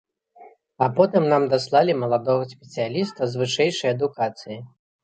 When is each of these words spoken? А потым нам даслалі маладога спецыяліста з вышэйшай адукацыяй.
А 0.85 0.87
потым 0.99 1.27
нам 1.33 1.43
даслалі 1.53 1.93
маладога 2.05 2.43
спецыяліста 2.57 3.21
з 3.35 3.45
вышэйшай 3.45 3.89
адукацыяй. 3.97 4.61